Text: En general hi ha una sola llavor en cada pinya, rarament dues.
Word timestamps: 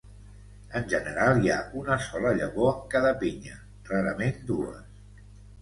En 0.79 0.87
general 0.93 1.41
hi 1.43 1.51
ha 1.55 1.57
una 1.83 1.99
sola 2.05 2.33
llavor 2.39 2.71
en 2.71 2.81
cada 2.97 3.15
pinya, 3.23 3.61
rarament 3.93 4.45
dues. 4.49 5.33